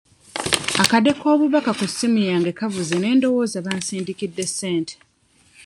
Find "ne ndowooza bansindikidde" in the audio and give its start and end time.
2.97-4.43